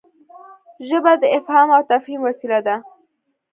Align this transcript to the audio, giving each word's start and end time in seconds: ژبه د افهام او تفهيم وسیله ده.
ژبه 0.87 1.11
د 1.21 1.23
افهام 1.37 1.67
او 1.77 1.81
تفهيم 1.91 2.19
وسیله 2.27 2.59
ده. 2.67 2.75